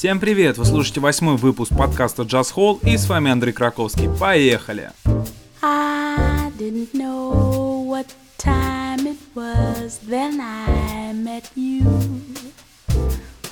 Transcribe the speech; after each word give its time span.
Всем 0.00 0.18
привет! 0.18 0.56
Вы 0.56 0.64
слушаете 0.64 0.98
восьмой 0.98 1.36
выпуск 1.36 1.72
подкаста 1.76 2.22
Jazz 2.22 2.54
Hall 2.56 2.80
и 2.82 2.96
с 2.96 3.06
вами 3.06 3.30
Андрей 3.30 3.52
Краковский. 3.52 4.08
Поехали! 4.08 4.92
I 5.60 6.50
didn't 6.58 6.94
know 6.94 7.84
what 7.84 8.06
time 8.38 9.06
it 9.06 9.18
was 9.34 9.98
then 10.08 10.40
I 10.40 11.12
met 11.12 11.50
you. 11.54 11.84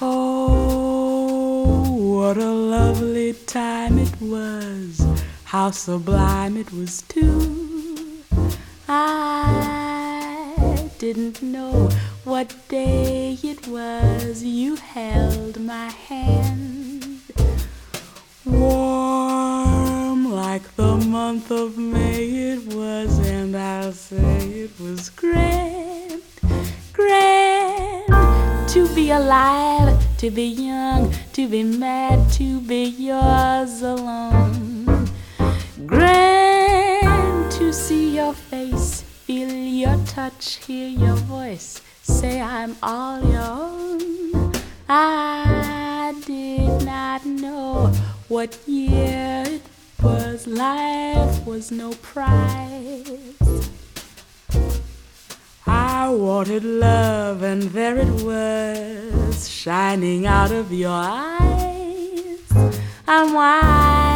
Oh, 0.00 2.16
what 2.16 2.38
a 2.38 2.50
lovely 2.50 3.34
time 3.46 3.98
it 3.98 4.18
was. 4.18 5.06
How 5.44 5.70
sublime 5.70 6.56
it 6.56 6.72
was, 6.72 7.02
too. 7.08 8.22
I 8.88 10.88
didn't 10.98 11.42
know 11.42 11.90
what 12.38 12.54
day 12.68 13.36
it 13.42 13.66
was 13.66 14.44
you 14.44 14.76
held 14.76 15.58
my 15.60 15.88
hand. 16.08 17.20
Warm 18.44 20.20
like 20.32 20.76
the 20.76 20.94
month 20.98 21.50
of 21.50 21.76
May 21.76 22.26
it 22.52 22.72
was, 22.72 23.18
and 23.26 23.56
I'll 23.56 23.90
say 23.90 24.38
it 24.66 24.70
was 24.78 25.10
grand, 25.10 26.22
grand 26.92 28.68
to 28.68 28.86
be 28.94 29.10
alive, 29.10 29.98
to 30.18 30.30
be 30.30 30.46
young, 30.46 31.12
to 31.32 31.48
be 31.48 31.64
mad, 31.64 32.30
to 32.34 32.60
be 32.60 32.84
yours 32.84 33.82
alone. 33.82 35.10
Grand 35.86 37.50
to 37.50 37.72
see 37.72 38.14
your 38.14 38.32
face, 38.32 39.02
feel 39.26 39.50
your 39.50 39.96
touch, 40.06 40.64
hear 40.64 40.88
your 40.88 41.16
voice, 41.16 41.80
say 42.18 42.40
I'm 42.40 42.76
all 42.82 43.20
your 43.30 43.40
own. 43.40 44.52
I 44.88 46.12
did 46.26 46.84
not 46.84 47.24
know 47.24 47.92
what 48.26 48.58
year 48.66 49.44
it 49.46 49.62
was, 50.02 50.48
life 50.48 51.46
was 51.46 51.70
no 51.70 51.92
prize. 52.02 53.36
I 55.64 56.08
wanted 56.08 56.64
love, 56.64 57.44
and 57.44 57.62
there 57.62 57.98
it 57.98 58.14
was, 58.24 59.48
shining 59.48 60.26
out 60.26 60.50
of 60.50 60.72
your 60.72 60.90
eyes. 60.90 62.40
I'm 63.06 63.32
wise, 63.32 64.07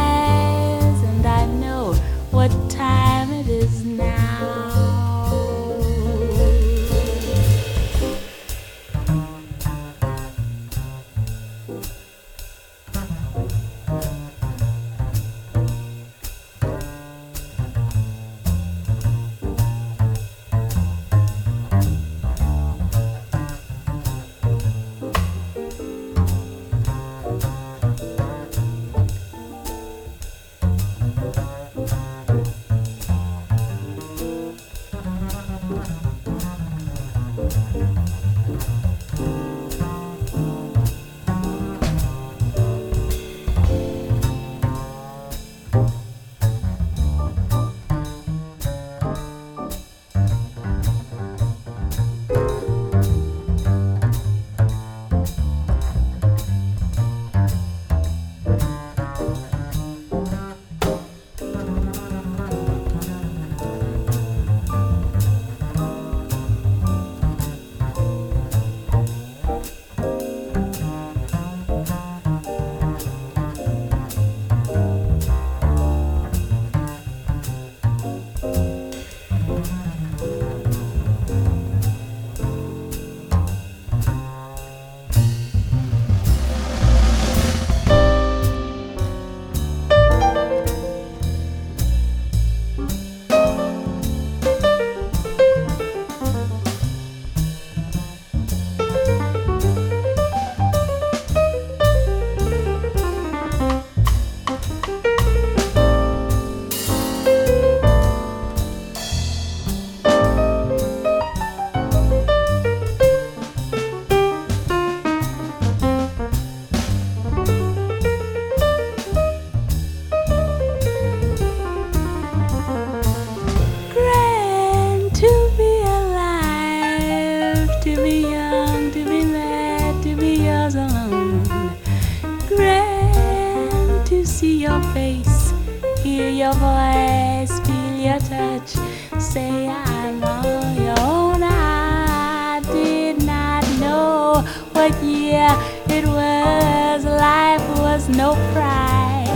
year 145.03 145.49
it 145.87 146.05
was, 146.05 147.05
life 147.05 147.67
was 147.79 148.09
no 148.09 148.33
prize. 148.53 149.29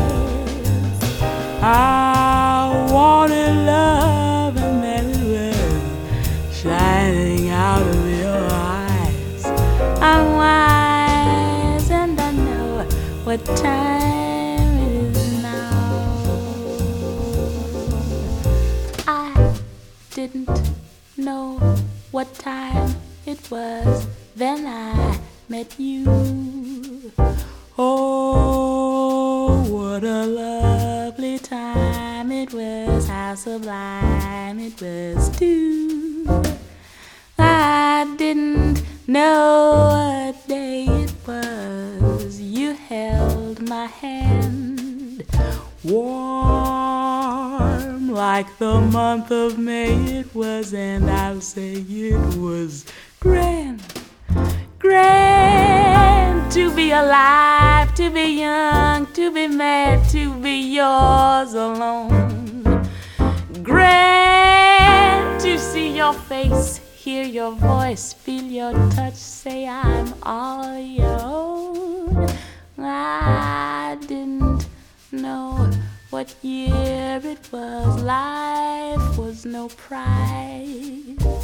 I 1.61 2.87
wanted 2.91 3.53
love 3.65 4.57
and 4.57 4.83
it 4.83 5.17
was 5.33 6.57
shining 6.57 7.49
out 7.49 7.81
of 7.81 8.09
your 8.19 8.47
eyes. 8.51 9.45
I'm 10.01 10.33
wise 10.35 11.91
and 11.91 12.19
I 12.19 12.31
know 12.31 12.83
what 13.23 13.43
time 13.57 14.77
it 14.87 15.17
is 15.17 15.41
now. 15.41 16.27
I 19.07 19.53
didn't 20.11 20.49
know 21.17 21.59
what 22.11 22.33
time 22.35 22.95
it 23.25 23.51
was 23.51 24.07
then 24.37 24.67
I 24.67 25.19
met 25.49 25.79
you. 25.79 26.03
Oh, 27.77 29.63
what 29.69 30.03
a 30.03 30.25
lovely 30.25 31.39
time 31.39 32.31
it 32.31 32.53
was, 32.53 33.07
how 33.07 33.35
sublime 33.35 34.59
it 34.59 34.81
was, 34.81 35.29
too. 35.37 36.25
I 37.39 38.13
didn't 38.17 38.81
know 39.07 40.25
what 40.33 40.47
day 40.47 40.85
it 40.85 41.13
was, 41.25 42.41
you 42.41 42.73
held 42.73 43.61
my 43.69 43.85
hand. 43.85 45.23
Warm 45.83 46.89
like 48.11 48.57
the 48.57 48.81
month 48.81 49.31
of 49.31 49.57
May 49.57 49.93
it 50.19 50.35
was, 50.35 50.73
and 50.73 51.09
I'll 51.09 51.39
say 51.39 51.85
it 51.87 52.35
was 52.37 52.83
grand 53.21 53.96
grand 54.87 56.51
to 56.51 56.73
be 56.73 56.91
alive, 56.91 57.93
to 57.95 58.09
be 58.09 58.39
young, 58.39 59.05
to 59.13 59.31
be 59.31 59.47
mad, 59.47 60.07
to 60.09 60.33
be 60.35 60.75
yours 60.79 61.53
alone. 61.53 62.87
Grand 63.63 65.41
to 65.41 65.57
see 65.59 65.95
your 65.95 66.13
face, 66.13 66.77
hear 67.03 67.23
your 67.23 67.51
voice, 67.51 68.13
feel 68.13 68.43
your 68.43 68.73
touch, 68.91 69.15
say 69.15 69.67
I'm 69.67 70.13
all 70.23 70.79
your 70.79 71.19
own. 71.21 72.29
I 72.79 73.97
didn't 74.01 74.67
know 75.11 75.69
what 76.11 76.33
year 76.41 77.19
it 77.23 77.49
was. 77.51 78.01
Life 78.03 79.17
was 79.17 79.45
no 79.45 79.67
prize. 79.67 81.36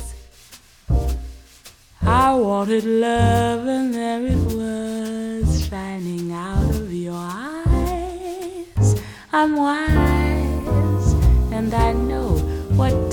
I 2.05 2.33
wanted 2.33 2.83
love, 2.83 3.65
and 3.65 3.93
there 3.93 4.25
it 4.25 4.37
was, 4.53 5.67
shining 5.67 6.31
out 6.33 6.69
of 6.69 6.91
your 6.93 7.15
eyes. 7.15 8.95
I'm 9.31 9.55
wise, 9.55 11.13
and 11.51 11.73
I 11.73 11.93
know 11.93 12.37
what 12.75 13.12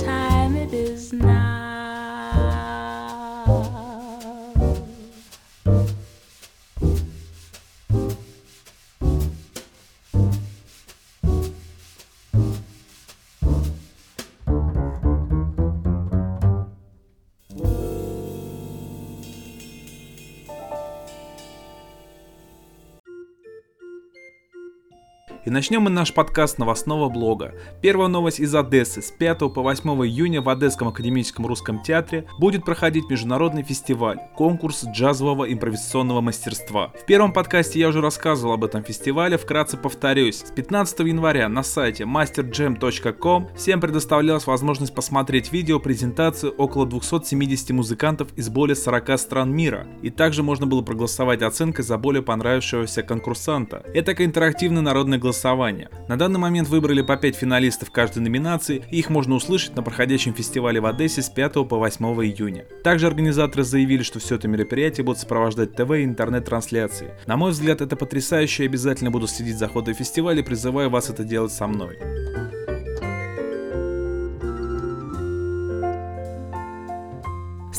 И 25.51 25.53
начнем 25.53 25.83
мы 25.83 25.91
наш 25.91 26.15
подкаст 26.15 26.59
новостного 26.59 27.09
блога. 27.09 27.57
Первая 27.83 28.07
новость 28.07 28.39
из 28.39 28.55
Одессы. 28.55 29.03
С 29.03 29.11
5 29.11 29.53
по 29.53 29.63
8 29.63 29.91
июня 30.07 30.43
в 30.43 30.49
Одесском 30.49 30.87
академическом 30.87 31.45
русском 31.45 31.83
театре 31.83 32.25
будет 32.39 32.65
проходить 32.65 33.11
международный 33.11 33.65
фестиваль, 33.65 34.21
конкурс 34.37 34.85
джазового 34.85 35.53
импровизационного 35.53 36.21
мастерства. 36.21 36.93
В 37.03 37.05
первом 37.05 37.33
подкасте 37.33 37.81
я 37.81 37.89
уже 37.89 38.01
рассказывал 38.01 38.53
об 38.53 38.63
этом 38.63 38.85
фестивале, 38.85 39.37
вкратце 39.37 39.77
повторюсь. 39.77 40.37
С 40.37 40.53
15 40.53 41.01
января 41.01 41.49
на 41.49 41.65
сайте 41.65 42.05
masterjam.com 42.05 43.49
всем 43.57 43.81
предоставлялась 43.81 44.47
возможность 44.47 44.95
посмотреть 44.95 45.51
видео-презентацию 45.51 46.53
около 46.53 46.87
270 46.87 47.71
музыкантов 47.71 48.29
из 48.37 48.49
более 48.51 48.77
40 48.77 49.19
стран 49.19 49.53
мира. 49.53 49.89
И 50.01 50.11
также 50.11 50.45
можно 50.45 50.69
было 50.69 50.83
проголосовать 50.83 51.43
оценкой 51.43 51.85
за 51.85 51.99
более 51.99 52.23
понравившегося 52.23 53.03
конкурсанта. 53.03 53.83
Это 53.93 54.13
интерактивный 54.25 54.83
народный 54.83 55.19
голосование 55.19 55.40
голосования. 55.41 55.89
На 56.09 56.19
данный 56.19 56.39
момент 56.39 56.69
выбрали 56.69 57.03
по 57.03 57.17
5 57.17 57.37
финалистов 57.37 57.91
каждой 57.91 58.19
номинации, 58.19 58.83
и 58.91 58.99
их 58.99 59.11
можно 59.11 59.35
услышать 59.35 59.77
на 59.77 59.83
проходящем 59.83 60.35
фестивале 60.35 60.81
в 60.81 60.87
Одессе 60.87 61.23
с 61.23 61.29
5 61.29 61.69
по 61.69 61.79
8 61.79 62.05
июня. 62.25 62.65
Также 62.85 63.07
организаторы 63.07 63.65
заявили, 63.65 64.03
что 64.03 64.19
все 64.19 64.37
это 64.37 64.49
мероприятие 64.49 65.05
будут 65.05 65.21
сопровождать 65.21 65.75
ТВ 65.75 65.91
и 65.93 66.05
интернет-трансляции. 66.05 67.15
На 67.27 67.37
мой 67.37 67.53
взгляд, 67.53 67.81
это 67.81 67.97
потрясающе, 67.97 68.65
и 68.65 68.67
обязательно 68.67 69.11
буду 69.11 69.27
следить 69.27 69.59
за 69.59 69.69
ходом 69.69 69.95
фестиваля 69.95 70.43
призываю 70.43 70.91
вас 70.91 71.11
это 71.11 71.25
делать 71.25 71.53
со 71.53 71.67
мной. 71.67 71.99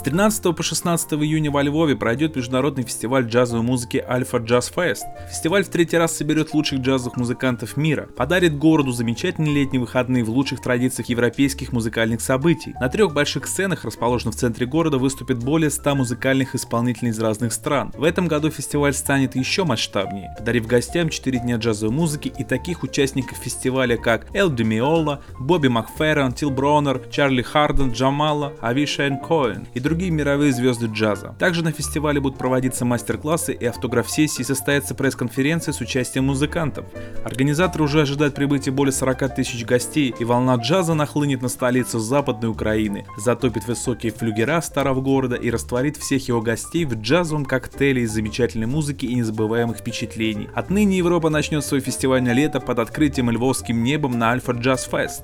С 0.01 0.03
13 0.03 0.55
по 0.55 0.63
16 0.63 1.13
июня 1.13 1.51
во 1.51 1.61
Львове 1.61 1.95
пройдет 1.95 2.35
международный 2.35 2.83
фестиваль 2.83 3.27
джазовой 3.27 3.63
музыки 3.63 4.03
Альфа 4.09 4.37
Джаз 4.37 4.71
Фест. 4.75 5.05
Фестиваль 5.29 5.63
в 5.63 5.69
третий 5.69 5.95
раз 5.95 6.17
соберет 6.17 6.55
лучших 6.55 6.79
джазовых 6.79 7.17
музыкантов 7.17 7.77
мира, 7.77 8.09
подарит 8.17 8.57
городу 8.57 8.93
замечательные 8.93 9.53
летние 9.53 9.79
выходные 9.79 10.23
в 10.23 10.31
лучших 10.31 10.59
традициях 10.59 11.09
европейских 11.09 11.71
музыкальных 11.71 12.21
событий. 12.21 12.73
На 12.79 12.89
трех 12.89 13.13
больших 13.13 13.45
сценах, 13.45 13.85
расположенных 13.85 14.33
в 14.33 14.39
центре 14.39 14.65
города, 14.65 14.97
выступит 14.97 15.37
более 15.37 15.69
100 15.69 15.93
музыкальных 15.93 16.55
исполнителей 16.55 17.11
из 17.11 17.19
разных 17.19 17.53
стран. 17.53 17.93
В 17.95 18.03
этом 18.03 18.27
году 18.27 18.49
фестиваль 18.49 18.95
станет 18.95 19.35
еще 19.35 19.65
масштабнее, 19.65 20.33
подарив 20.35 20.65
гостям 20.65 21.09
4 21.09 21.37
дня 21.41 21.57
джазовой 21.57 21.93
музыки 21.93 22.33
и 22.35 22.43
таких 22.43 22.81
участников 22.81 23.37
фестиваля, 23.37 23.97
как 23.97 24.35
Эл 24.35 24.49
Демиола, 24.49 25.21
Бобби 25.39 25.67
Макферрон, 25.67 26.33
Тил 26.33 26.49
Бронер, 26.49 27.03
Чарли 27.11 27.43
Харден, 27.43 27.91
Джамала, 27.91 28.53
Авишен 28.61 29.19
Коэн 29.19 29.67
и 29.75 29.79
другие 29.79 29.90
другие 29.91 30.09
мировые 30.09 30.53
звезды 30.53 30.85
джаза. 30.85 31.35
Также 31.37 31.65
на 31.65 31.73
фестивале 31.73 32.21
будут 32.21 32.37
проводиться 32.37 32.85
мастер-классы 32.85 33.51
и 33.51 33.65
автограф-сессии, 33.65 34.41
состоятся 34.41 34.95
пресс-конференции 34.95 35.73
с 35.73 35.81
участием 35.81 36.27
музыкантов. 36.27 36.85
Организаторы 37.25 37.83
уже 37.83 38.03
ожидают 38.03 38.33
прибытия 38.33 38.71
более 38.71 38.93
40 38.93 39.35
тысяч 39.35 39.65
гостей, 39.65 40.15
и 40.17 40.23
волна 40.23 40.55
джаза 40.55 40.93
нахлынет 40.93 41.41
на 41.41 41.49
столицу 41.49 41.99
Западной 41.99 42.49
Украины, 42.49 43.05
затопит 43.17 43.67
высокие 43.67 44.13
флюгера 44.13 44.61
старого 44.61 45.01
города 45.01 45.35
и 45.35 45.49
растворит 45.49 45.97
всех 45.97 46.25
его 46.25 46.41
гостей 46.41 46.85
в 46.85 46.93
джазовом 46.93 47.43
коктейле 47.43 48.03
из 48.03 48.11
замечательной 48.11 48.67
музыки 48.67 49.05
и 49.05 49.15
незабываемых 49.15 49.79
впечатлений. 49.79 50.47
Отныне 50.55 50.99
Европа 50.99 51.29
начнет 51.29 51.65
свой 51.65 51.81
фестивальное 51.81 52.31
лето 52.31 52.61
под 52.61 52.79
открытием 52.79 53.29
львовским 53.29 53.83
небом 53.83 54.17
на 54.17 54.31
Альфа 54.31 54.53
Джаз 54.53 54.87
Фест. 54.89 55.23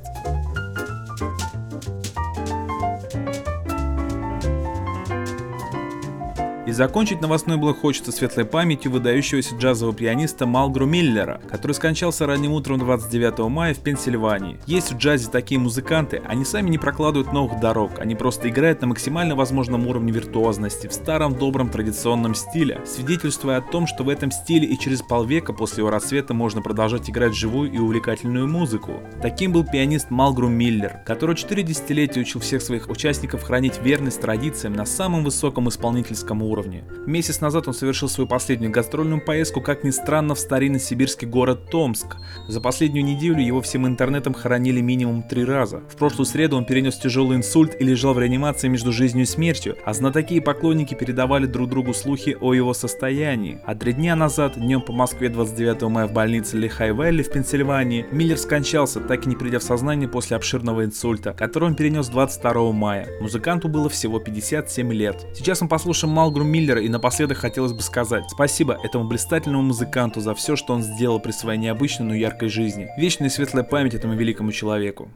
И 6.68 6.72
закончить 6.74 7.22
новостной 7.22 7.56
блок 7.56 7.80
хочется 7.80 8.12
светлой 8.12 8.44
памятью 8.44 8.92
выдающегося 8.92 9.56
джазового 9.56 9.96
пианиста 9.96 10.46
Малгру 10.46 10.86
Миллера, 10.86 11.40
который 11.50 11.72
скончался 11.72 12.26
ранним 12.26 12.52
утром 12.52 12.78
29 12.78 13.40
мая 13.50 13.74
в 13.74 13.80
Пенсильвании. 13.80 14.60
Есть 14.66 14.92
в 14.92 14.98
джазе 14.98 15.30
такие 15.32 15.62
музыканты, 15.62 16.22
они 16.28 16.44
сами 16.44 16.70
не 16.70 16.78
прокладывают 16.78 17.32
новых 17.32 17.62
дорог, 17.62 18.00
они 18.00 18.16
просто 18.16 18.50
играют 18.50 18.82
на 18.82 18.88
максимально 18.88 19.38
возможном 19.38 19.88
уровне 19.88 20.12
виртуозности, 20.12 20.88
в 20.88 20.94
старом 20.94 21.36
добром 21.36 21.70
традиционном 21.70 22.36
стиле, 22.36 22.82
свидетельствуя 22.86 23.60
о 23.60 23.62
том, 23.62 23.88
что 23.88 24.04
в 24.04 24.10
этом 24.10 24.30
стиле 24.30 24.68
и 24.68 24.78
через 24.78 25.02
полвека 25.02 25.54
после 25.54 25.84
его 25.84 25.90
рассвета 25.90 26.34
можно 26.34 26.62
продолжать 26.62 27.10
играть 27.10 27.34
живую 27.34 27.72
и 27.72 27.78
увлекательную 27.78 28.46
музыку. 28.46 29.00
Таким 29.22 29.54
был 29.54 29.64
пианист 29.64 30.10
Малгру 30.10 30.50
Миллер, 30.50 31.00
который 31.06 31.38
4 31.38 31.64
десятилетия 31.64 32.20
учил 32.20 32.42
всех 32.42 32.62
своих 32.62 32.90
участников 32.90 33.44
хранить 33.44 33.80
верность 33.82 34.20
традициям 34.20 34.74
на 34.74 34.86
самом 34.86 35.24
высоком 35.24 35.70
исполнительском 35.70 36.44
уровне 36.44 36.57
уровне. 36.58 36.84
Месяц 37.06 37.40
назад 37.40 37.68
он 37.68 37.74
совершил 37.74 38.10
свою 38.10 38.28
последнюю 38.28 38.72
гастрольную 38.72 39.22
поездку, 39.24 39.62
как 39.62 39.84
ни 39.84 39.92
странно, 39.92 40.34
в 40.34 40.40
старинный 40.40 40.80
сибирский 40.80 41.28
город 41.28 41.70
Томск. 41.70 42.18
За 42.48 42.60
последнюю 42.60 43.06
неделю 43.06 43.42
его 43.42 43.62
всем 43.62 43.86
интернетом 43.86 44.34
хоронили 44.34 44.82
минимум 44.82 45.24
три 45.24 45.46
раза. 45.46 45.82
В 45.90 45.96
прошлую 45.96 46.26
среду 46.26 46.58
он 46.58 46.66
перенес 46.66 46.98
тяжелый 46.98 47.38
инсульт 47.38 47.80
и 47.80 47.84
лежал 47.84 48.14
в 48.14 48.20
реанимации 48.20 48.68
между 48.68 48.92
жизнью 48.92 49.24
и 49.24 49.28
смертью, 49.28 49.78
а 49.86 49.94
знатоки 49.94 50.36
и 50.36 50.40
поклонники 50.40 50.96
передавали 50.96 51.46
друг 51.46 51.70
другу 51.70 51.94
слухи 51.94 52.36
о 52.40 52.54
его 52.54 52.74
состоянии. 52.74 53.60
А 53.66 53.76
три 53.76 53.94
дня 53.94 54.16
назад, 54.16 54.54
днем 54.58 54.82
по 54.82 54.94
Москве 54.94 55.30
29 55.30 55.84
мая 55.84 56.08
в 56.08 56.14
больнице 56.14 56.58
Лихай-Вэлли 56.58 57.24
в 57.24 57.32
Пенсильвании, 57.32 58.06
Миллер 58.12 58.38
скончался, 58.38 59.00
так 59.00 59.26
и 59.26 59.30
не 59.30 59.36
придя 59.36 59.60
в 59.60 59.64
сознание 59.64 60.10
после 60.10 60.38
обширного 60.38 60.86
инсульта, 60.86 61.34
который 61.34 61.66
он 61.66 61.76
перенес 61.76 62.08
22 62.08 62.72
мая. 62.72 63.08
Музыканту 63.22 63.68
было 63.68 63.90
всего 63.90 64.20
57 64.20 64.92
лет. 64.94 65.28
Сейчас 65.36 65.62
мы 65.62 65.68
послушаем 65.68 66.14
Малгру 66.14 66.47
Миллера 66.48 66.82
и 66.82 66.90
напоследок 66.90 67.38
хотелось 67.38 67.74
бы 67.74 67.82
сказать 67.82 68.24
спасибо 68.30 68.80
этому 68.84 69.08
блистательному 69.08 69.64
музыканту 69.64 70.22
за 70.22 70.34
все, 70.34 70.56
что 70.56 70.74
он 70.74 70.82
сделал 70.82 71.20
при 71.20 71.32
своей 71.32 71.60
необычной, 71.60 72.08
но 72.08 72.16
яркой 72.16 72.50
жизни. 72.50 72.88
Вечная 72.98 73.28
и 73.28 73.32
светлая 73.32 73.64
память 73.64 73.94
этому 73.94 74.16
великому 74.16 74.52
человеку. 74.52 75.12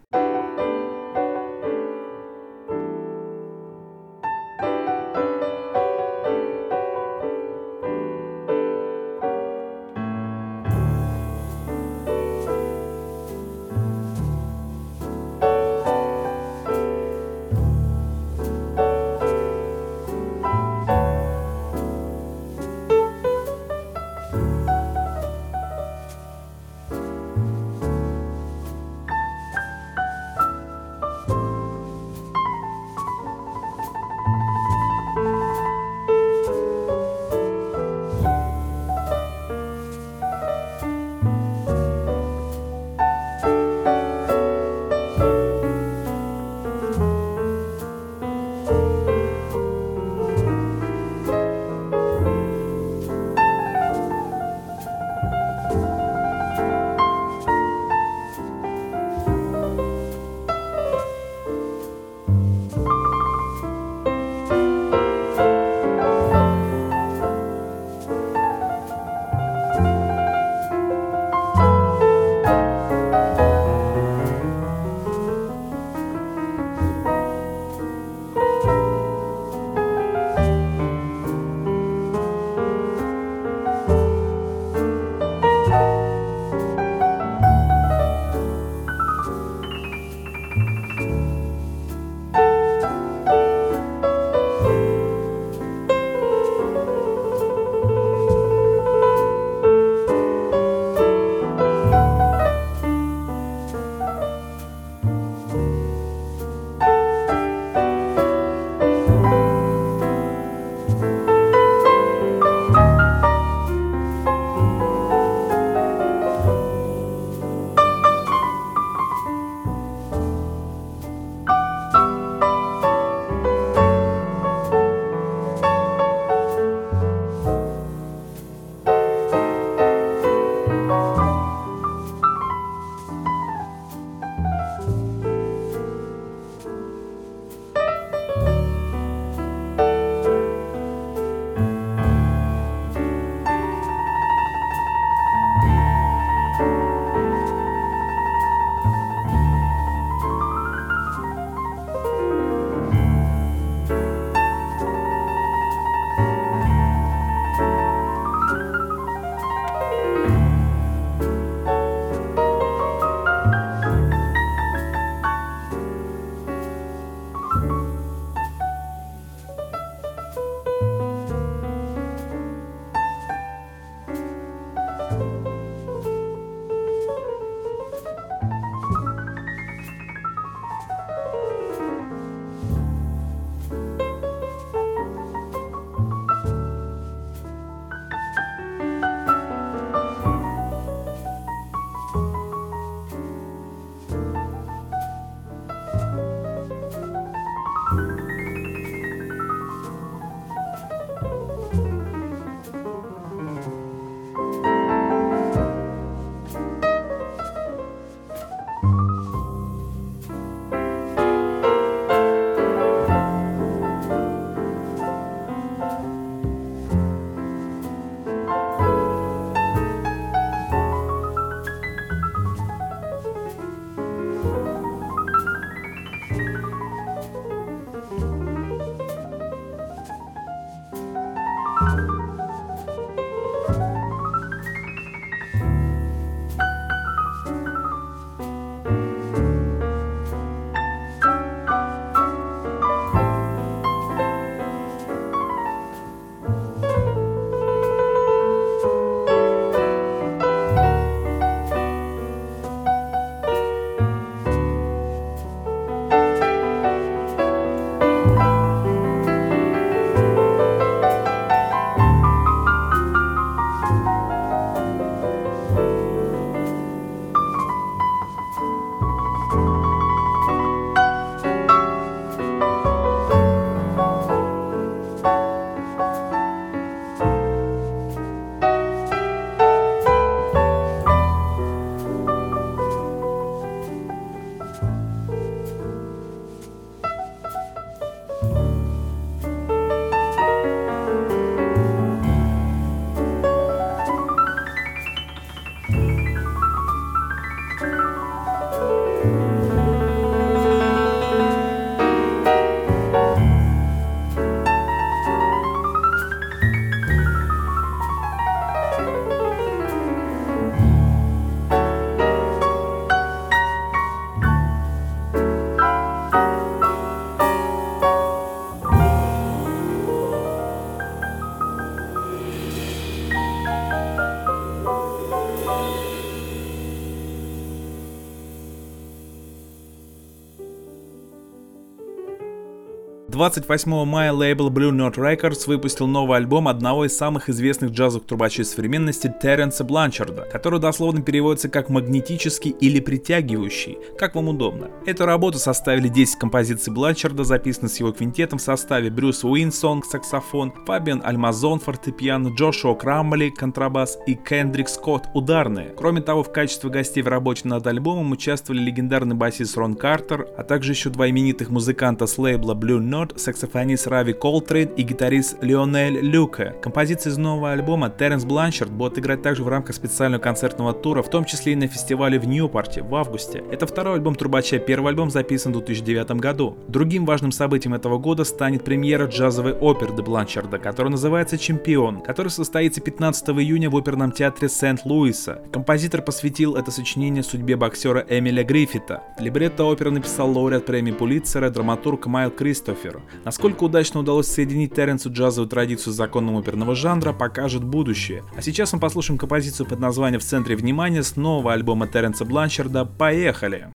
28 333.41 334.05
мая 334.05 334.31
лейбл 334.31 334.69
Blue 334.69 334.91
Note 334.91 335.15
Records 335.15 335.63
выпустил 335.65 336.05
новый 336.05 336.37
альбом 336.37 336.67
одного 336.67 337.05
из 337.05 337.17
самых 337.17 337.49
известных 337.49 337.89
джазовых 337.89 338.27
трубачей 338.27 338.63
современности 338.63 339.33
Терренса 339.41 339.83
Бланчарда, 339.83 340.43
который 340.51 340.79
дословно 340.79 341.23
переводится 341.23 341.67
как 341.67 341.89
«магнетический» 341.89 342.69
или 342.69 342.99
«притягивающий», 342.99 343.97
как 344.19 344.35
вам 344.35 344.49
удобно. 344.49 344.91
Эту 345.07 345.25
работу 345.25 345.57
составили 345.57 346.07
10 346.07 346.35
композиций 346.35 346.93
Бланчарда, 346.93 347.43
записанных 347.43 347.91
с 347.91 347.99
его 347.99 348.11
квинтетом 348.11 348.59
в 348.59 348.61
составе 348.61 349.09
Брайс 349.09 349.43
Уинстон, 349.43 350.03
саксофон, 350.03 350.71
Фабиан 350.85 351.23
Альмазон, 351.25 351.79
фортепиано, 351.79 352.49
Джошуа 352.49 352.93
Крамбли, 352.93 353.49
контрабас 353.49 354.19
и 354.27 354.35
Кендрик 354.35 354.87
Скотт, 354.87 355.23
ударные. 355.33 355.95
Кроме 355.97 356.21
того, 356.21 356.43
в 356.43 356.51
качестве 356.51 356.91
гостей 356.91 357.23
в 357.23 357.27
работе 357.27 357.67
над 357.67 357.87
альбомом 357.87 358.33
участвовали 358.33 358.83
легендарный 358.83 359.35
басист 359.35 359.75
Рон 359.77 359.95
Картер, 359.95 360.47
а 360.59 360.63
также 360.63 360.91
еще 360.91 361.09
два 361.09 361.27
именитых 361.27 361.71
музыканта 361.71 362.27
с 362.27 362.37
лейбла 362.37 362.75
Blue 362.75 362.99
Note, 362.99 363.30
саксофонист 363.37 364.07
Рави 364.07 364.33
Колтрейн 364.33 364.89
и 364.95 365.03
гитарист 365.03 365.57
Лионель 365.61 366.19
Луэке. 366.19 366.75
Композиции 366.81 367.29
из 367.29 367.37
нового 367.37 367.71
альбома 367.71 368.09
Теренс 368.09 368.45
Бланшард 368.45 368.91
будет 368.91 369.19
играть 369.19 369.41
также 369.41 369.63
в 369.63 369.67
рамках 369.67 369.95
специального 369.95 370.41
концертного 370.41 370.93
тура, 370.93 371.21
в 371.21 371.29
том 371.29 371.45
числе 371.45 371.73
и 371.73 371.75
на 371.75 371.87
фестивале 371.87 372.39
в 372.39 372.45
Ньюпорте 372.45 373.01
в 373.01 373.15
августе. 373.15 373.63
Это 373.71 373.87
второй 373.87 374.15
альбом 374.15 374.35
Трубача, 374.35 374.79
первый 374.79 375.09
альбом 375.09 375.29
записан 375.29 375.71
в 375.71 375.77
2009 375.77 376.31
году. 376.31 376.77
Другим 376.87 377.25
важным 377.25 377.51
событием 377.51 377.93
этого 377.93 378.17
года 378.17 378.43
станет 378.43 378.83
премьера 378.83 379.25
джазовой 379.27 379.73
оперы 379.73 380.15
Де 380.15 380.21
Бланчарда, 380.21 380.77
которая 380.77 381.11
называется 381.11 381.57
«Чемпион», 381.57 382.21
который 382.21 382.49
состоится 382.49 383.01
15 383.01 383.49
июня 383.49 383.89
в 383.89 383.97
оперном 383.97 384.31
театре 384.31 384.69
Сент-Луиса. 384.69 385.61
Композитор 385.71 386.21
посвятил 386.21 386.75
это 386.75 386.91
сочинение 386.91 387.43
судьбе 387.43 387.75
боксера 387.75 388.25
Эмиля 388.29 388.63
Гриффита. 388.63 389.23
Либретто 389.39 389.85
оперы 389.85 390.11
написал 390.11 390.51
лауреат 390.51 390.85
премии 390.85 391.11
Пулитцера, 391.11 391.69
драматург 391.69 392.25
Майл 392.25 392.51
Кристофер. 392.51 393.20
Насколько 393.45 393.83
удачно 393.85 394.19
удалось 394.19 394.47
соединить 394.47 394.93
Терренсу 394.93 395.31
джазовую 395.31 395.69
традицию 395.69 396.13
с 396.13 396.15
законом 396.15 396.57
оперного 396.57 396.95
жанра, 396.95 397.33
покажет 397.33 397.83
будущее. 397.83 398.43
А 398.55 398.61
сейчас 398.61 398.93
мы 398.93 398.99
послушаем 398.99 399.37
композицию 399.37 399.87
под 399.87 399.99
названием 399.99 400.39
«В 400.39 400.45
центре 400.45 400.75
внимания» 400.75 401.23
с 401.23 401.35
нового 401.35 401.73
альбома 401.73 402.07
Терренса 402.07 402.45
Бланчарда 402.45 403.05
«Поехали!». 403.05 403.89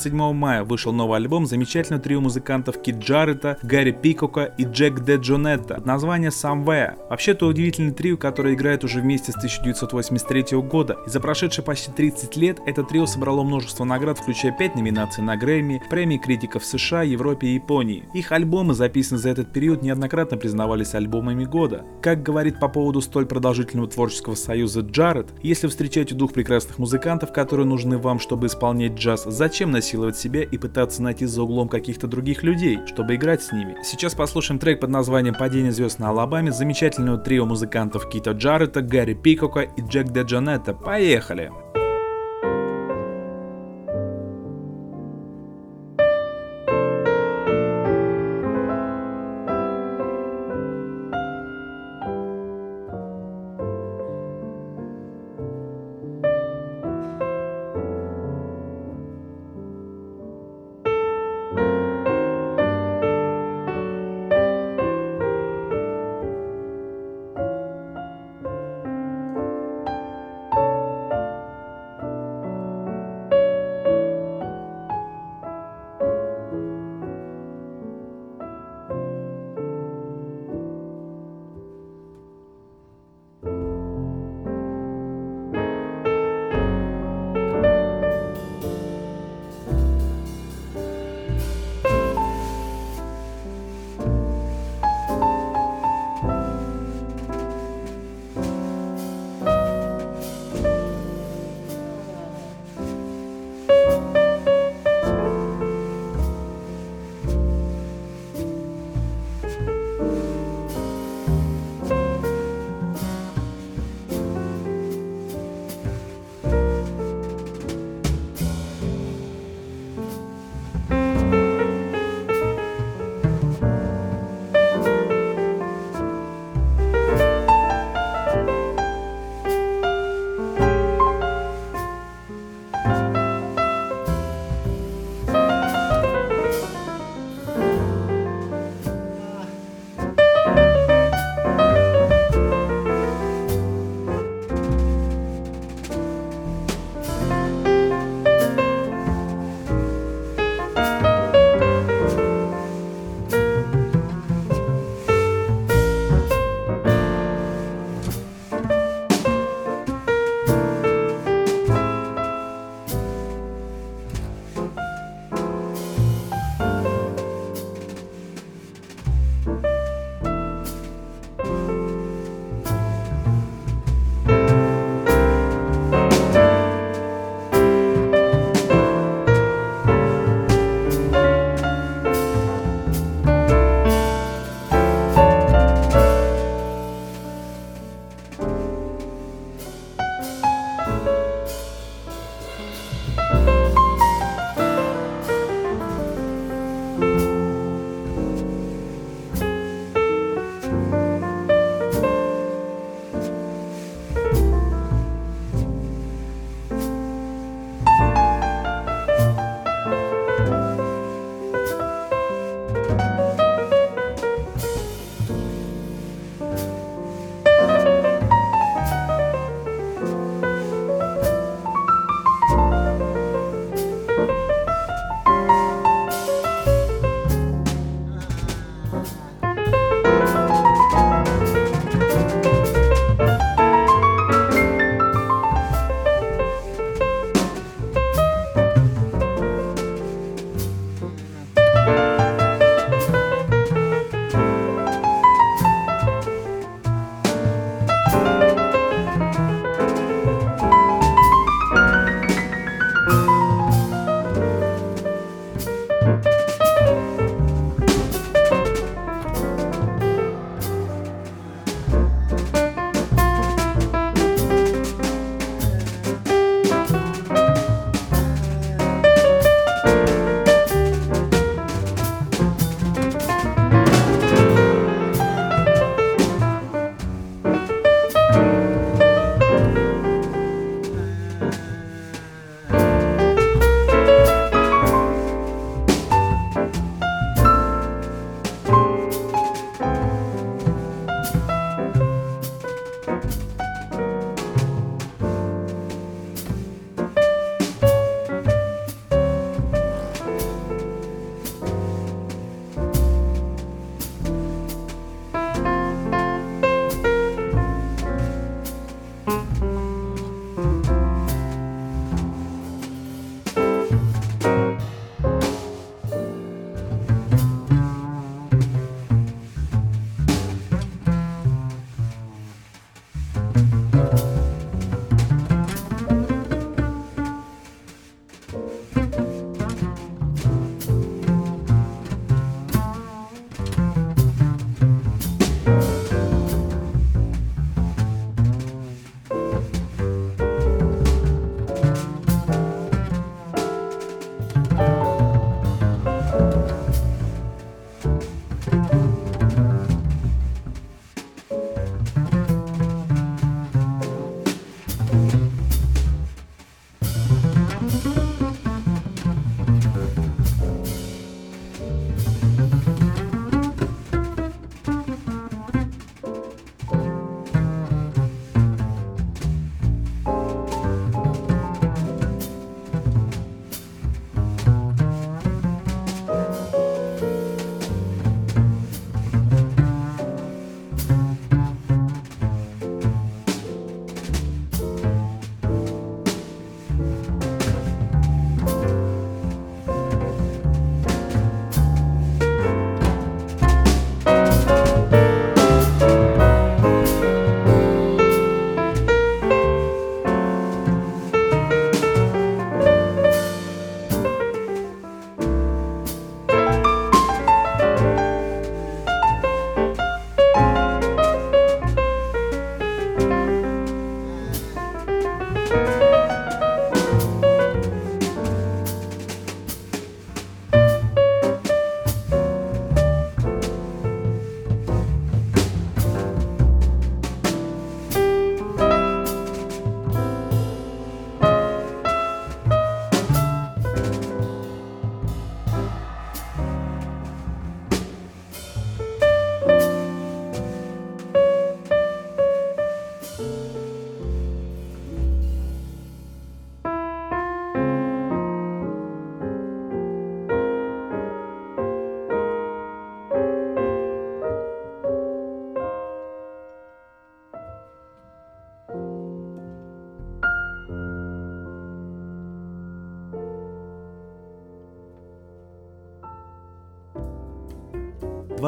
27 0.00 0.32
мая 0.32 0.64
вышел 0.64 0.94
новый 0.94 1.18
альбом 1.18 1.44
замечательного 1.44 2.02
трио 2.02 2.22
музыкантов 2.22 2.80
Кит 2.80 2.96
Джаррета, 3.00 3.58
Гарри 3.62 3.90
Пикока 3.90 4.44
и 4.56 4.64
Джек 4.64 5.00
Де 5.00 5.16
Джонетта 5.16 5.74
под 5.74 5.84
названием 5.84 6.30
Somewhere. 6.30 6.94
Вообще-то 7.10 7.46
удивительный 7.46 7.92
трио, 7.92 8.16
который 8.16 8.54
играет 8.54 8.82
уже 8.82 9.00
вместе 9.00 9.32
с 9.32 9.36
1983 9.36 10.56
года. 10.62 10.96
И 11.06 11.10
за 11.10 11.20
прошедшие 11.20 11.64
почти 11.66 11.92
30 11.92 12.34
лет 12.36 12.60
это 12.64 12.82
трио 12.82 13.04
собрало 13.04 13.42
множество 13.42 13.84
наград, 13.84 14.18
включая 14.18 14.56
5 14.56 14.76
номинаций 14.76 15.22
на 15.22 15.36
Грэмми, 15.36 15.82
премии 15.90 16.16
критиков 16.16 16.64
США, 16.64 17.02
Европе 17.02 17.48
и 17.48 17.54
Японии. 17.54 18.04
Их 18.14 18.32
альбомы, 18.32 18.72
записанные 18.72 19.20
за 19.20 19.28
этот 19.28 19.52
период, 19.52 19.82
неоднократно 19.82 20.38
признавались 20.38 20.94
альбомами 20.94 21.44
года. 21.44 21.84
Как 22.00 22.22
говорит 22.22 22.58
по 22.58 22.68
поводу 22.68 23.02
столь 23.02 23.26
продолжительного 23.26 23.90
творческого 23.90 24.34
союза 24.34 24.80
Джаред, 24.80 25.28
если 25.42 25.68
встречаете 25.68 26.14
двух 26.14 26.32
прекрасных 26.32 26.78
музыкантов, 26.78 27.34
которые 27.34 27.66
нужны 27.66 27.98
вам, 27.98 28.18
чтобы 28.18 28.46
исполнять 28.46 28.94
джаз, 28.94 29.24
зачем 29.26 29.72
насиловать 29.90 30.16
себя 30.16 30.42
и 30.42 30.58
пытаться 30.58 31.02
найти 31.02 31.26
за 31.26 31.42
углом 31.42 31.68
каких-то 31.68 32.06
других 32.06 32.42
людей, 32.42 32.78
чтобы 32.86 33.16
играть 33.16 33.42
с 33.42 33.52
ними? 33.52 33.76
Сейчас 33.82 34.14
послушаем 34.14 34.60
трек 34.60 34.80
под 34.80 34.90
названием 34.90 35.34
«Падение 35.34 35.72
звезд 35.72 35.98
на 35.98 36.10
Алабаме» 36.10 36.52
замечательного 36.52 37.18
трио 37.18 37.44
музыкантов 37.44 38.08
Кита 38.08 38.32
Джарета, 38.32 38.82
Гарри 38.82 39.14
Пикока 39.14 39.60
и 39.60 39.82
Джек 39.82 40.08
Де 40.10 40.22
Джанетта. 40.22 40.74
Поехали! 40.74 41.50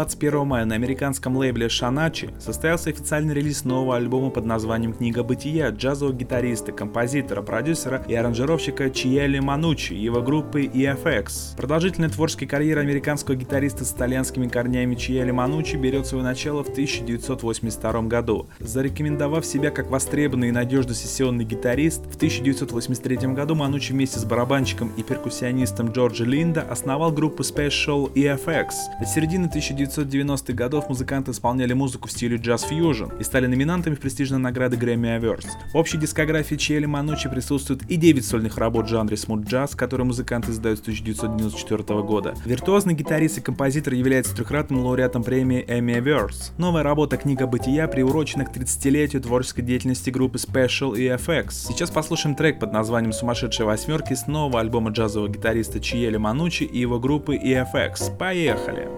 21 0.02 0.44
мая 0.44 0.64
на 0.64 0.74
американском 0.74 1.36
лейбле 1.36 1.68
Шаначи 1.68 2.30
состоялся 2.40 2.90
официальный 2.90 3.34
релиз 3.34 3.64
нового 3.64 3.94
альбома 3.96 4.30
под 4.30 4.44
названием 4.44 4.94
«Книга 4.94 5.22
бытия» 5.22 5.70
джазового 5.70 6.12
гитариста, 6.12 6.72
композитора, 6.72 7.40
продюсера 7.40 8.04
и 8.08 8.14
аранжировщика 8.14 8.90
Чиели 8.90 9.38
Манучи 9.38 9.92
и 9.92 10.02
его 10.02 10.20
группы 10.20 10.64
EFX. 10.64 11.56
Продолжительная 11.56 12.08
творческая 12.08 12.48
карьера 12.48 12.80
американского 12.80 13.36
гитариста 13.36 13.84
с 13.84 13.92
итальянскими 13.92 14.48
корнями 14.48 14.96
Чиели 14.96 15.30
Манучи 15.30 15.76
берет 15.76 16.04
свое 16.08 16.24
начало 16.24 16.64
в 16.64 16.70
1982 16.70 18.02
году. 18.02 18.48
Зарекомендовав 18.58 19.46
себя 19.46 19.70
как 19.70 19.88
востребованный 19.88 20.48
и 20.48 20.52
надежный 20.52 20.96
сессионный 20.96 21.44
гитарист, 21.44 22.02
в 22.12 22.16
1983 22.16 23.34
году 23.34 23.54
Манучи 23.54 23.92
вместе 23.92 24.18
с 24.18 24.24
барабанщиком 24.24 24.90
и 24.96 25.04
перкуссионистом 25.04 25.92
Джорджи 25.92 26.24
Линда 26.24 26.62
основал 26.62 27.12
группу 27.12 27.44
Special 27.44 28.12
EFX. 28.14 28.66
До 28.98 29.06
середины 29.06 29.48
1990-х 29.92 30.52
годов 30.52 30.88
музыканты 30.88 31.33
исполняли 31.33 31.72
музыку 31.72 32.09
в 32.09 32.12
стиле 32.12 32.37
джаз-фьюжн 32.37 33.18
и 33.20 33.24
стали 33.24 33.46
номинантами 33.46 33.94
в 33.94 34.00
престижной 34.00 34.38
награды 34.38 34.76
Grammy 34.76 35.20
Awards. 35.20 35.46
В 35.72 35.76
общей 35.76 35.98
дискографии 35.98 36.57
Чиели 36.57 36.87
Манучи 36.87 37.28
присутствует 37.28 37.83
и 37.90 37.96
9 37.96 38.24
сольных 38.24 38.59
работ 38.59 38.87
в 38.87 38.88
жанре 38.88 39.16
смут-джаз, 39.16 39.74
которые 39.74 40.07
музыканты 40.07 40.50
издают 40.52 40.78
с 40.78 40.83
1994 40.83 42.02
года. 42.02 42.35
Виртуозный 42.44 42.94
гитарист 42.94 43.38
и 43.38 43.40
композитор 43.40 43.94
является 43.94 44.35
трехкратным 44.35 44.81
лауреатом 44.85 45.22
премии 45.22 45.64
Emmy 45.66 46.02
Awards. 46.02 46.52
Новая 46.59 46.83
работа 46.83 47.16
«Книга 47.16 47.46
бытия» 47.46 47.88
приурочена 47.88 48.44
к 48.44 48.57
30-летию 48.57 49.22
творческой 49.22 49.62
деятельности 49.62 50.11
группы 50.11 50.38
Special 50.38 50.94
EFX. 50.94 51.50
Сейчас 51.50 51.90
послушаем 51.90 52.35
трек 52.35 52.59
под 52.59 52.72
названием 52.72 53.12
«Сумасшедшая 53.12 53.66
восьмерки» 53.66 54.14
с 54.14 54.26
нового 54.26 54.61
альбома 54.61 54.90
джазового 54.90 55.28
гитариста 55.28 55.81
Чиели 55.81 56.16
Манучи 56.16 56.64
и 56.64 56.78
его 56.78 56.98
группы 56.98 57.37
EFX. 57.37 58.16
Поехали! 58.16 58.88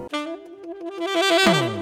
Thank 1.14 1.68
you. 1.68 1.73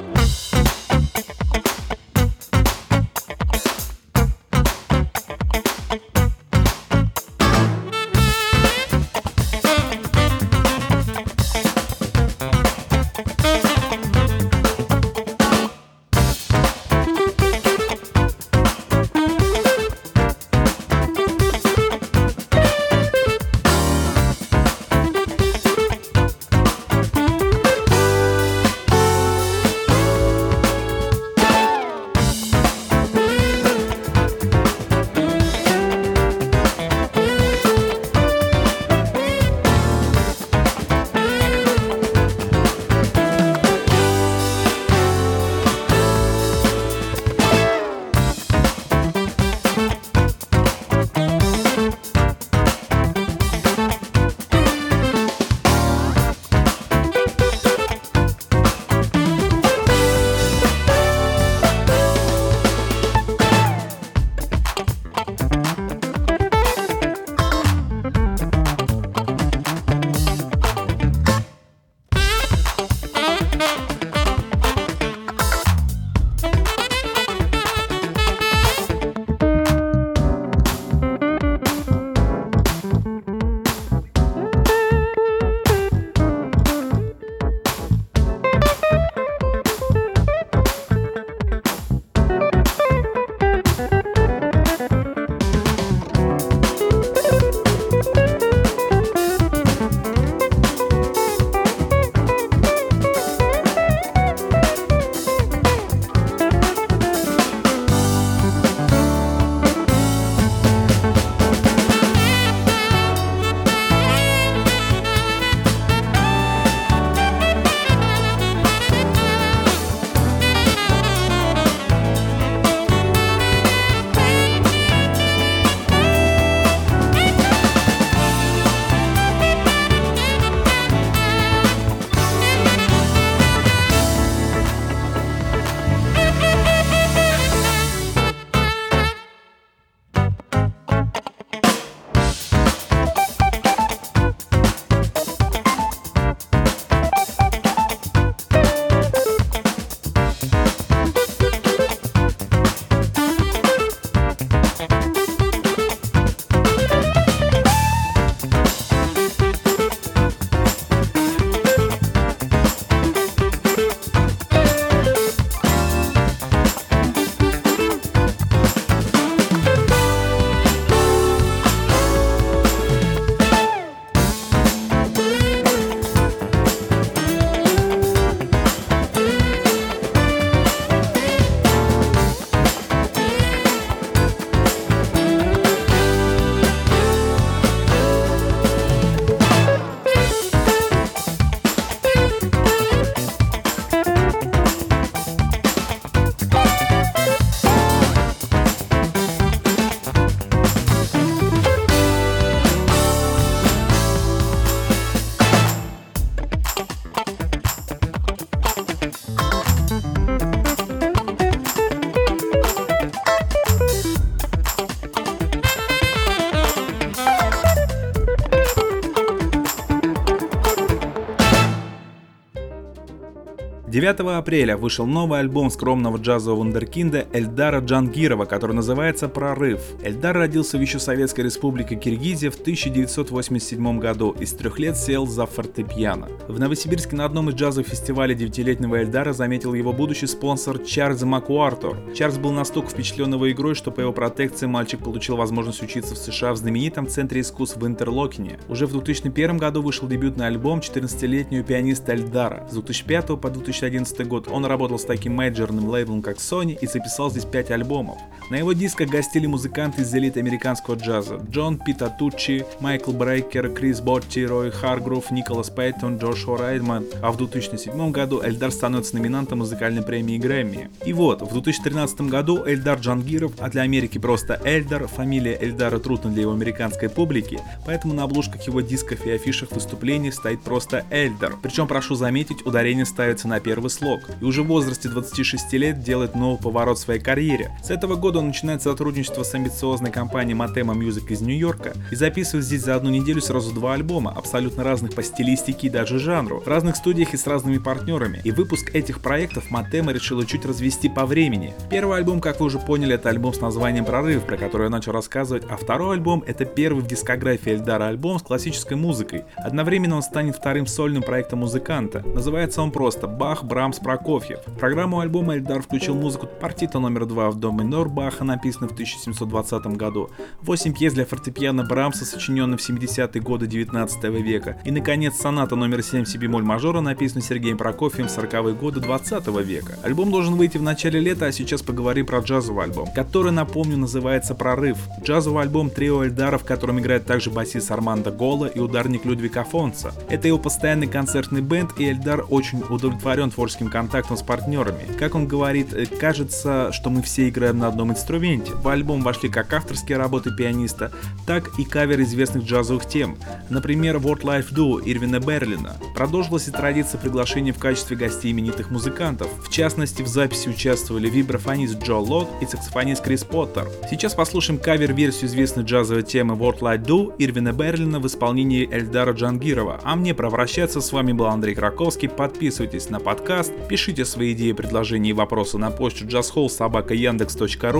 9 224.02 224.18
апреля 224.36 224.76
вышел 224.76 225.06
новый 225.06 225.38
альбом 225.38 225.70
скромного 225.70 226.16
джазового 226.16 226.58
вундеркинда 226.58 227.28
Эльдара 227.32 227.78
Джангирова, 227.78 228.46
который 228.46 228.72
называется 228.74 229.28
«Прорыв». 229.28 229.80
Эльдар 230.02 230.36
родился 230.36 230.76
в 230.76 230.80
еще 230.80 230.98
Советской 230.98 231.42
Республике 231.42 231.94
Киргизия 231.94 232.50
в 232.50 232.56
1987 232.56 234.00
году 234.00 234.34
и 234.40 234.44
с 234.44 234.54
трех 234.54 234.80
лет 234.80 234.96
сел 234.96 235.24
за 235.28 235.46
фортепиано. 235.46 236.26
В 236.48 236.58
Новосибирске 236.58 237.14
на 237.14 237.26
одном 237.26 237.50
из 237.50 237.54
джазовых 237.54 237.86
фестивалей 237.86 238.34
девятилетнего 238.34 238.96
Эльдара 238.96 239.32
заметил 239.32 239.72
его 239.72 239.92
будущий 239.92 240.26
спонсор 240.26 240.80
Чарльз 240.80 241.22
Макуартур. 241.22 241.96
Чарльз 242.12 242.38
был 242.38 242.50
настолько 242.50 242.90
впечатлен 242.90 243.32
его 243.32 243.48
игрой, 243.52 243.76
что 243.76 243.92
по 243.92 244.00
его 244.00 244.12
протекции 244.12 244.66
мальчик 244.66 244.98
получил 244.98 245.36
возможность 245.36 245.80
учиться 245.80 246.16
в 246.16 246.18
США 246.18 246.54
в 246.54 246.56
знаменитом 246.56 247.06
Центре 247.06 247.40
искусств 247.40 247.76
в 247.76 247.86
Интерлокине. 247.86 248.58
Уже 248.68 248.88
в 248.88 248.90
2001 248.90 249.58
году 249.58 249.80
вышел 249.80 250.08
дебютный 250.08 250.48
альбом 250.48 250.80
14-летнего 250.80 251.62
пианиста 251.62 252.14
Эльдара. 252.14 252.66
С 252.68 252.72
2005 252.72 253.40
по 253.40 253.48
2011 253.48 253.91
год 254.24 254.48
он 254.48 254.64
работал 254.64 254.98
с 254.98 255.04
таким 255.04 255.34
мейджорным 255.34 255.88
лейблом, 255.88 256.22
как 256.22 256.38
Sony, 256.38 256.76
и 256.80 256.86
записал 256.86 257.30
здесь 257.30 257.44
5 257.44 257.70
альбомов. 257.70 258.18
На 258.50 258.56
его 258.56 258.72
дисках 258.72 259.08
гостили 259.08 259.46
музыканты 259.46 260.02
из 260.02 260.14
элиты 260.14 260.40
американского 260.40 260.94
джаза 260.94 261.40
Джон 261.50 261.78
Питатучи, 261.78 262.66
Майкл 262.80 263.12
Брейкер, 263.12 263.70
Крис 263.70 264.00
Ботти, 264.00 264.40
Рой 264.40 264.70
Харгрув, 264.70 265.30
Николас 265.30 265.70
Пейтон, 265.70 266.18
Джошуа 266.18 266.58
Райдман, 266.58 267.06
а 267.22 267.32
в 267.32 267.38
2007 267.38 268.10
году 268.10 268.42
Эльдар 268.44 268.70
становится 268.70 269.16
номинантом 269.16 269.60
музыкальной 269.60 270.02
премии 270.02 270.38
Грэмми. 270.38 270.90
И 271.06 271.12
вот, 271.12 271.40
в 271.40 271.52
2013 271.52 272.22
году 272.22 272.62
Эльдар 272.66 272.98
Джангиров, 272.98 273.52
а 273.58 273.70
для 273.70 273.82
Америки 273.82 274.18
просто 274.18 274.60
Эльдар, 274.64 275.06
фамилия 275.06 275.56
Эльдара 275.60 275.98
трудна 275.98 276.30
для 276.30 276.42
его 276.42 276.52
американской 276.52 277.08
публики, 277.08 277.60
поэтому 277.86 278.12
на 278.12 278.24
обложках 278.24 278.66
его 278.66 278.80
дисков 278.82 279.24
и 279.24 279.30
афишах 279.30 279.72
выступлений 279.72 280.30
стоит 280.30 280.60
просто 280.62 281.06
Эльдар. 281.10 281.54
Причем, 281.62 281.86
прошу 281.86 282.16
заметить, 282.16 282.66
ударение 282.66 283.06
ставится 283.06 283.48
на 283.48 283.60
первый 283.60 283.88
слог. 283.88 284.20
И 284.40 284.44
уже 284.44 284.62
в 284.62 284.66
возрасте 284.66 285.08
26 285.08 285.72
лет 285.74 286.02
делает 286.02 286.34
новый 286.34 286.58
поворот 286.58 286.98
в 286.98 287.00
своей 287.00 287.20
карьере. 287.20 287.70
С 287.82 287.90
этого 287.90 288.16
года 288.16 288.41
он 288.42 288.48
начинает 288.48 288.82
сотрудничество 288.82 289.42
с 289.44 289.54
амбициозной 289.54 290.10
компанией 290.10 290.58
Matema 290.58 290.94
Music 290.94 291.28
из 291.28 291.40
Нью-Йорка 291.40 291.94
и 292.10 292.16
записывает 292.16 292.66
здесь 292.66 292.82
за 292.82 292.96
одну 292.96 293.10
неделю 293.10 293.40
сразу 293.40 293.72
два 293.72 293.94
альбома, 293.94 294.32
абсолютно 294.36 294.84
разных 294.84 295.14
по 295.14 295.22
стилистике 295.22 295.86
и 295.86 295.90
даже 295.90 296.18
жанру, 296.18 296.60
в 296.60 296.66
разных 296.66 296.96
студиях 296.96 297.34
и 297.34 297.36
с 297.36 297.46
разными 297.46 297.78
партнерами. 297.78 298.40
И 298.44 298.50
выпуск 298.50 298.94
этих 298.94 299.20
проектов 299.20 299.70
Matema 299.70 300.12
решила 300.12 300.44
чуть 300.44 300.66
развести 300.66 301.08
по 301.08 301.24
времени. 301.24 301.74
Первый 301.88 302.18
альбом, 302.18 302.40
как 302.40 302.60
вы 302.60 302.66
уже 302.66 302.78
поняли, 302.78 303.14
это 303.14 303.28
альбом 303.28 303.54
с 303.54 303.60
названием 303.60 304.04
«Прорыв», 304.04 304.44
про 304.44 304.56
который 304.56 304.84
я 304.84 304.90
начал 304.90 305.12
рассказывать, 305.12 305.64
а 305.70 305.76
второй 305.76 306.16
альбом 306.16 306.42
это 306.46 306.64
первый 306.64 307.02
в 307.02 307.06
дискографии 307.06 307.72
Эльдара 307.72 308.06
альбом 308.06 308.38
с 308.38 308.42
классической 308.42 308.96
музыкой. 308.96 309.44
Одновременно 309.56 310.16
он 310.16 310.22
станет 310.22 310.56
вторым 310.56 310.86
сольным 310.86 311.22
проектом 311.22 311.60
музыканта. 311.60 312.22
Называется 312.26 312.82
он 312.82 312.90
просто 312.90 313.28
«Бах, 313.28 313.64
Брамс, 313.64 313.98
Прокофьев». 313.98 314.58
В 314.66 314.78
программу 314.78 315.20
альбома 315.20 315.54
Эльдар 315.54 315.80
включил 315.82 316.14
музыку 316.14 316.48
партита 316.60 316.98
номер 316.98 317.26
2 317.26 317.50
в 317.50 317.60
доме 317.60 317.84
Норбах 317.84 318.21
Баха, 318.22 318.44
написанный 318.44 318.88
в 318.88 318.92
1720 318.92 319.86
году, 319.96 320.30
8 320.62 320.94
пьес 320.94 321.12
для 321.12 321.24
фортепиано 321.24 321.82
Брамса, 321.82 322.24
сочиненных 322.24 322.80
в 322.80 322.88
70-е 322.88 323.42
годы 323.42 323.66
19 323.66 324.24
века, 324.24 324.80
и, 324.84 324.92
наконец, 324.92 325.40
соната 325.40 325.74
номер 325.74 326.04
7 326.04 326.24
си 326.24 326.38
бемоль 326.38 326.62
мажора, 326.62 327.00
написанный 327.00 327.42
Сергеем 327.42 327.78
Прокофьевым 327.78 328.28
в 328.28 328.38
40-е 328.38 328.74
годы 328.74 329.00
20 329.00 329.48
века. 329.64 329.98
Альбом 330.04 330.30
должен 330.30 330.54
выйти 330.54 330.78
в 330.78 330.82
начале 330.82 331.18
лета, 331.18 331.46
а 331.46 331.52
сейчас 331.52 331.82
поговорим 331.82 332.24
про 332.24 332.38
джазовый 332.38 332.84
альбом, 332.84 333.08
который, 333.12 333.50
напомню, 333.50 333.96
называется 333.96 334.54
«Прорыв». 334.54 334.98
Джазовый 335.20 335.64
альбом 335.64 335.90
трио 335.90 336.24
Эльдара, 336.24 336.58
в 336.58 336.64
котором 336.64 337.00
играет 337.00 337.26
также 337.26 337.50
басист 337.50 337.90
Армандо 337.90 338.30
Гола 338.30 338.66
и 338.66 338.78
ударник 338.78 339.24
Людвиг 339.24 339.56
Афонса. 339.56 340.12
Это 340.28 340.46
его 340.46 340.58
постоянный 340.58 341.08
концертный 341.08 341.60
бенд, 341.60 341.90
и 341.98 342.08
Эльдар 342.08 342.44
очень 342.50 342.84
удовлетворен 342.88 343.50
творческим 343.50 343.88
контактом 343.88 344.36
с 344.36 344.42
партнерами. 344.42 345.08
Как 345.18 345.34
он 345.34 345.48
говорит, 345.48 345.92
«Э, 345.92 346.06
кажется, 346.06 346.92
что 346.92 347.10
мы 347.10 347.20
все 347.22 347.48
играем 347.48 347.78
на 347.78 347.88
одном 347.88 348.11
инструменте. 348.12 348.72
В 348.74 348.88
альбом 348.88 349.22
вошли 349.22 349.48
как 349.48 349.72
авторские 349.72 350.18
работы 350.18 350.50
пианиста, 350.56 351.12
так 351.46 351.78
и 351.78 351.84
кавер 351.84 352.20
известных 352.22 352.64
джазовых 352.64 353.06
тем, 353.06 353.36
например, 353.70 354.16
What 354.16 354.42
Life 354.42 354.72
Do 354.72 355.02
Ирвина 355.04 355.40
Берлина. 355.40 355.96
Продолжилась 356.14 356.68
и 356.68 356.70
традиция 356.70 357.18
приглашения 357.18 357.72
в 357.72 357.78
качестве 357.78 358.16
гостей 358.16 358.52
именитых 358.52 358.90
музыкантов. 358.90 359.48
В 359.66 359.70
частности, 359.70 360.22
в 360.22 360.28
записи 360.28 360.68
участвовали 360.68 361.28
вибрафонист 361.28 362.02
Джо 362.02 362.16
Лот 362.16 362.48
и 362.60 362.66
саксофонист 362.66 363.22
Крис 363.22 363.44
Поттер. 363.44 363.88
Сейчас 364.08 364.34
послушаем 364.34 364.78
кавер-версию 364.78 365.48
известной 365.48 365.84
джазовой 365.84 366.22
темы 366.22 366.54
What 366.54 366.80
Life 366.80 367.04
Do 367.04 367.34
Ирвина 367.38 367.72
Берлина 367.72 368.20
в 368.20 368.26
исполнении 368.26 368.88
Эльдара 368.92 369.32
Джангирова. 369.32 370.00
А 370.04 370.16
мне 370.16 370.34
проворачиваться 370.34 371.00
с 371.00 371.12
вами 371.12 371.32
был 371.32 371.46
Андрей 371.46 371.74
Краковский. 371.74 372.28
Подписывайтесь 372.28 373.10
на 373.10 373.20
подкаст, 373.20 373.72
пишите 373.88 374.24
свои 374.24 374.52
идеи, 374.52 374.72
предложения 374.72 375.30
и 375.30 375.32
вопросы 375.32 375.78
на 375.78 375.90
почту 375.90 376.26
jazzhall 376.26 376.68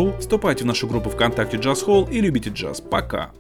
собака 0.03 0.21
Вступайте 0.21 0.65
в 0.65 0.67
нашу 0.67 0.87
группу 0.87 1.11
ВКонтакте 1.11 1.57
Jazz 1.57 1.87
Hall 1.87 2.11
и 2.11 2.21
любите 2.21 2.51
джаз. 2.51 2.81
Пока! 2.81 3.31